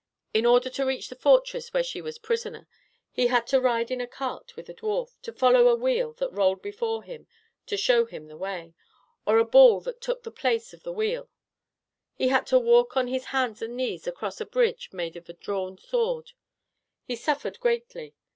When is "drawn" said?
15.33-15.77